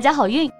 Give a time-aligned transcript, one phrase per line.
[0.00, 0.50] 家好运！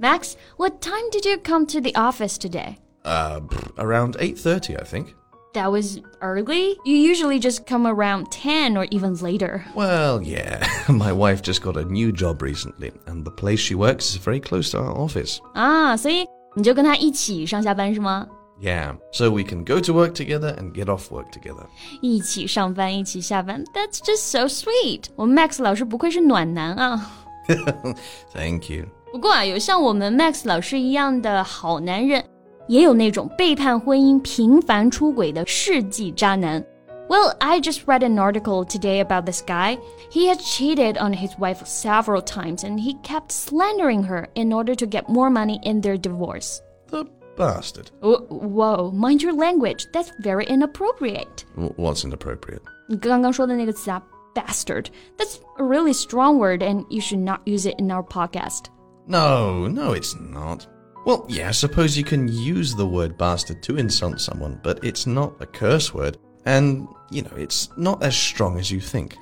[0.00, 2.76] Max, what time did you come to the office today?
[3.04, 3.40] Uh,
[3.78, 5.14] around 8.30, I think.
[5.54, 6.76] That was early?
[6.84, 9.64] You usually just come around 10 or even later.
[9.74, 10.62] Well, yeah.
[10.88, 14.40] My wife just got a new job recently, and the place she works is very
[14.40, 15.40] close to our office.
[15.54, 18.26] 啊，所以你就跟他一起上下班是吗？
[18.60, 21.66] Yeah, so we can go to work together and get off work together.
[22.02, 25.04] 一起上班，一起下班，That's just so sweet。
[25.16, 27.10] 我们 Max 老师不愧是暖男啊。
[28.32, 28.86] Thank you.
[29.12, 32.22] 不过啊，有像我们 Max 老师一样的好男人，
[32.66, 36.62] 也有那种背叛婚姻、频繁出轨的世纪渣男。
[37.08, 39.78] Well, I just read an article today about this guy.
[40.10, 44.74] He had cheated on his wife several times and he kept slandering her in order
[44.74, 46.58] to get more money in their divorce.
[46.90, 47.90] The bastard.
[48.02, 49.86] Wh- Whoa, mind your language.
[49.94, 51.46] That's very inappropriate.
[51.56, 52.60] W- What's inappropriate?
[52.90, 54.02] 你刚刚说的那个词啊
[54.34, 54.90] ，bastard.
[55.16, 58.70] That's a really strong word and you should not use it in our podcast.
[59.06, 60.66] No, no, it's not.
[61.06, 65.06] Well, yeah, I suppose you can use the word bastard to insult someone, but it's
[65.06, 69.12] not a curse word, and, you know, it's not as strong as you think.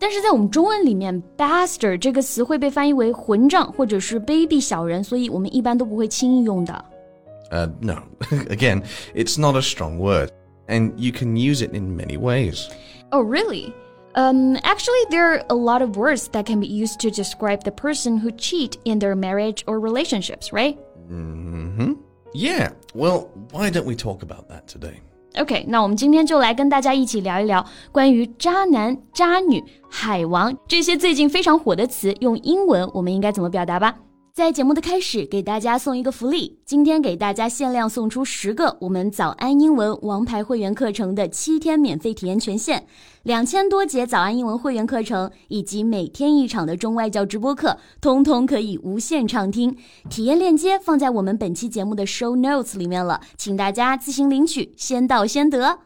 [0.00, 6.84] 但是在我们中文里面，bastard 这个词会被翻译为混账或者是卑鄙小人，所以我们一般都不会轻易用的。
[7.50, 8.02] Uh, no.
[8.48, 8.82] Again,
[9.14, 10.30] it's not a strong word,
[10.66, 12.68] and you can use it in many ways.
[13.10, 13.72] Oh, really?
[14.14, 17.70] Um, actually, there are a lot of words that can be used to describe the
[17.70, 20.76] person who cheat in their marriage or relationships, right?
[21.08, 21.92] hmm
[22.34, 25.00] Yeah, well, why don't we talk about that today?
[25.36, 33.94] OK，那我们今天就来跟大家一起聊一聊关于渣男、渣女、海王这些最近非常火的词，用英文我们应该怎么表达吧？
[34.32, 42.86] 在节目的开始，给大家送一个福利，今天给大家限量送出十个我们早安英文王牌会员课程的七天免费体验权限，
[43.24, 49.76] 两千多节早安英文会员课程以及每天一场的中外教直播课，通通可以无限畅听。
[50.08, 55.80] 体验链接放在我们本期节目的 show notes 里面了，请大家自行领取，先到先得。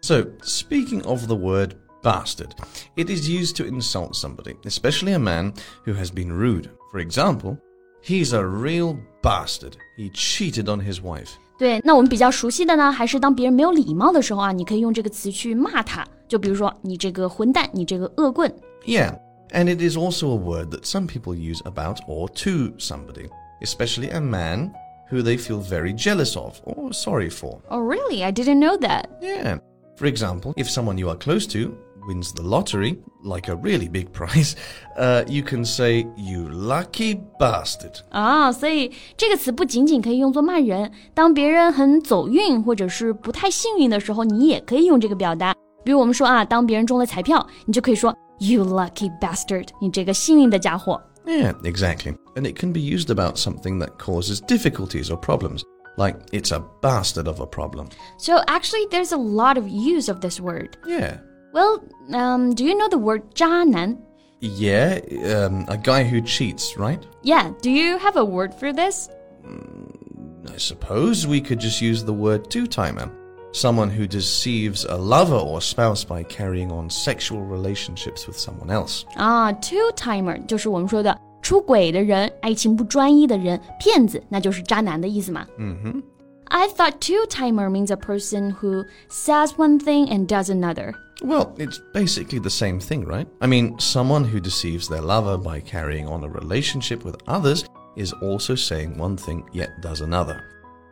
[0.00, 2.52] So, speaking of the word bastard,
[2.96, 5.52] it is used to insult somebody, especially a man
[5.84, 6.70] who has been rude.
[6.90, 7.58] For example,
[8.02, 9.74] he's a real bastard.
[9.96, 11.30] He cheated on his wife.
[11.58, 18.52] 对，那我们比较熟悉的呢，还是当别人没有礼貌的时候啊，你可以用这个词去骂他，就比如说你这个混蛋，你这个恶棍。
[18.84, 19.16] Yeah,
[19.50, 23.28] and it is also a word that some people use about or to somebody,
[23.60, 24.72] especially a man
[25.08, 27.60] who they feel very jealous of or sorry for.
[27.68, 28.24] Oh, really?
[28.24, 29.04] I didn't know that.
[29.20, 29.58] Yeah.
[29.96, 31.76] For example, if someone you are close to
[32.06, 34.54] wins the lottery, like a really big prize,
[34.98, 38.00] uh, you can say, You lucky bastard.
[38.10, 45.54] 啊，所以这个词不仅仅可以用作骂人，当别人很走运或者是不太幸运的时候，你也可以用这个表达。
[45.84, 51.00] 比如我们说啊，当别人中了彩票，你就可以说 You lucky bastard，你这个幸运的家伙。
[51.24, 52.16] Yeah, exactly.
[52.34, 55.62] And it can be used about something that causes difficulties or problems,
[55.96, 57.86] like it's a bastard of a problem.
[58.18, 60.76] So actually, there's a lot of use of this word.
[60.84, 61.18] Yeah.
[61.52, 61.82] Well,
[62.12, 63.96] um, do you know the word 渣男?
[64.40, 67.00] Yeah, um, a guy who cheats, right?
[67.22, 69.08] Yeah, do you have a word for this?
[69.44, 73.08] I suppose we could just use the word two timer.
[73.52, 79.04] Someone who deceives a lover or spouse by carrying on sexual relationships with someone else.
[79.14, 85.46] 啊，two timer 就是我们说的出轨的人、爱情不专一的人、骗子，那就是渣男的意思嘛。
[85.58, 86.02] Mm-hmm.
[86.46, 90.94] I thought two timer means a person who says one thing and does another.
[91.22, 93.26] Well, it's basically the same thing, right?
[93.40, 97.64] I mean, someone who deceives their lover by carrying on a relationship with others
[97.96, 100.40] is also saying one thing yet does another.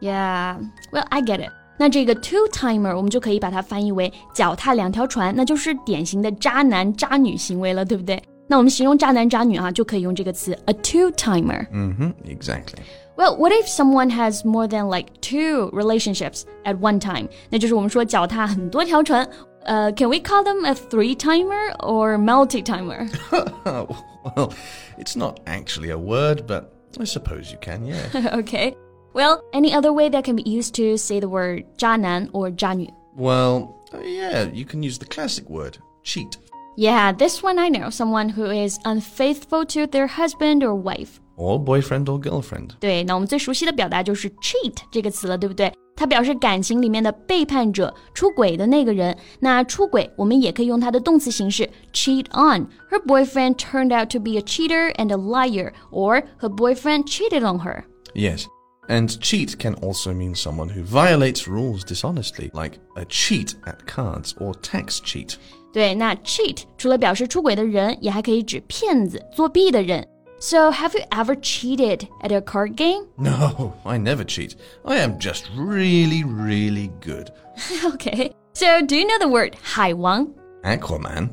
[0.00, 0.58] Yeah,
[0.92, 1.50] well, I get it.
[1.78, 8.22] 那这个 two timer 我们就可以把它翻译为脚踏两条船，那就是典型的渣男渣女行为了，对不对？
[8.46, 11.66] 那我们形容渣男渣女啊，就可以用这个词 a two timer。
[11.70, 12.80] Mm-hmm, exactly.
[13.16, 17.28] Well, what if someone has more than like two relationships at one time?
[17.48, 19.28] 那就是我们说脚踏很多条船。
[19.64, 23.08] 呃、c a n we call them a three timer or multi timer?
[23.32, 24.52] well,
[24.98, 28.02] it's not actually a word, but I suppose you can, yeah.
[28.40, 28.74] okay.
[29.12, 32.88] Well, any other way that can be used to say the word 渣男 or 渣女?
[33.16, 36.36] well, uh, yeah, you can use the classic word, cheat.
[36.76, 37.90] Yeah, this one I know.
[37.90, 41.20] Someone who is unfaithful to their husband or wife.
[41.36, 42.70] or boyfriend or girlfriend.
[42.78, 45.72] 对，那我们最熟悉的表达就是 cheat 这个词了，对不对？
[45.96, 49.14] 它表示感情里面的背叛者、出轨的那个人。
[49.38, 52.66] 那出轨，我们也可以用它的动词形式 cheat on.
[52.90, 57.40] Her boyfriend turned out to be a cheater and a liar, or her boyfriend cheated
[57.40, 57.84] on her.
[58.14, 58.44] Yes.
[58.88, 64.32] And cheat can also mean someone who violates rules dishonestly, like a cheat at cards
[64.40, 65.34] or tax cheat.
[65.72, 70.04] 对，那 cheat 除了表示出轨的人，也还可以指骗子、作弊的人。
[70.37, 73.07] So, have you ever cheated at a card game?
[73.17, 74.55] No, I never cheat.
[74.83, 77.31] I am just really, really good.
[77.85, 78.33] okay.
[78.53, 80.33] So, do you know the word 海王?
[80.63, 81.29] Aquaman?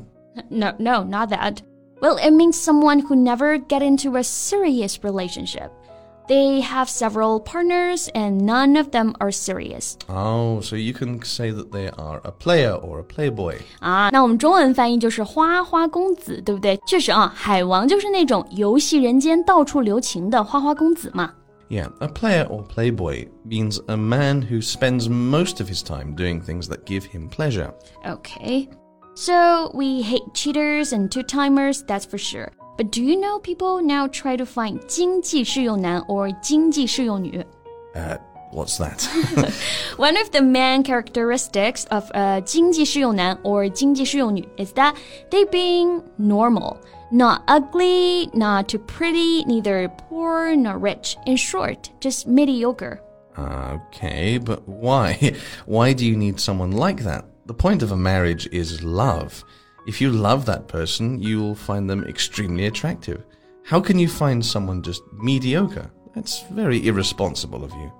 [0.49, 1.61] No, no, not that.
[2.01, 5.71] Well, it means someone who never get into a serious relationship.
[6.28, 9.96] They have several partners and none of them are serious.
[10.10, 13.56] Oh, so you can say that they are a player or a playboy.
[13.80, 16.78] 啊，那我们中文翻译就是花花公子，对不对？
[16.86, 21.32] 确实啊，海王就是那种游戏人间、到处留情的花花公子嘛。
[21.70, 26.42] Yeah, a player or playboy means a man who spends most of his time doing
[26.42, 27.72] things that give him pleasure.
[28.04, 28.68] Okay.
[29.14, 32.52] So we hate cheaters and two-timers, that's for sure.
[32.76, 37.44] But do you know people now try to find 经济适用男 or 经济适用女？
[37.94, 38.18] Uh,
[38.52, 39.00] what's that?
[39.96, 44.94] One of the main characteristics of a 经济适用男 or 经济适用女 is that
[45.30, 46.76] they being normal,
[47.10, 51.16] not ugly, not too pretty, neither poor nor rich.
[51.26, 53.00] In short, just mediocre.
[53.36, 55.34] okay, but why?
[55.66, 57.24] Why do you need someone like that?
[57.46, 59.42] The point of a marriage is love.
[59.85, 63.23] If you love that person, you will find them extremely attractive.
[63.65, 65.91] How can you find someone just mediocre?
[66.15, 67.91] That's very irresponsible of you.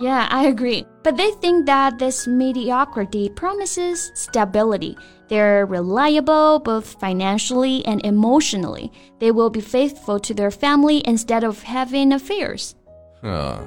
[0.00, 0.86] Yeah, I agree.
[1.02, 4.96] But they think that this mediocrity promises stability.
[5.28, 8.90] They're reliable both financially and emotionally.
[9.18, 12.74] They will be faithful to their family instead of having affairs.
[13.22, 13.62] Ah,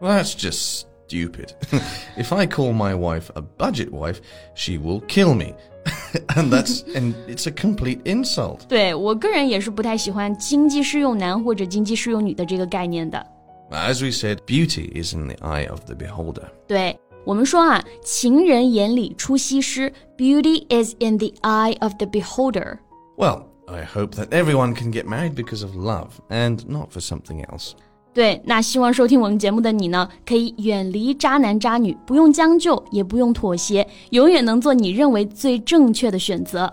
[0.00, 1.54] well, that's just stupid.
[2.16, 4.20] if I call my wife a budget wife,
[4.54, 5.54] she will kill me.
[6.35, 8.67] and that's and it's a complete insult.
[8.67, 13.25] 对我个人也是不太喜欢经济适用男或者经济适用女的这个概念的。
[13.71, 16.49] As we said, beauty is in the eye of the beholder.
[16.67, 22.79] 对我们说啊，情人眼里出西施，beauty is in the eye of the beholder。
[23.15, 27.45] Well, I hope that everyone can get married because of love and not for something
[27.45, 27.73] else.
[28.14, 36.72] 对，那希望收听我们节目的你呢，可以远离渣男渣女，不用将就，也不用妥协，永远能做你认为最正确的选择。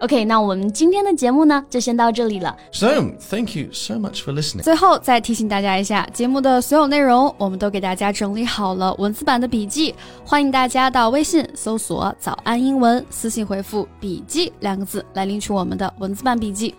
[0.00, 2.56] OK，那我们今天的节目呢，就先到这里了。
[2.72, 2.88] So,
[3.28, 4.62] thank you so much for listening.
[4.62, 9.94] 最后再提醒大家一下，节目的所有内容我们都给大家整理好了文字版的笔记，
[10.24, 16.74] 欢迎大家到微信搜索“早安英文”，私信回复“笔记”两个字来领取我们的文字版笔记。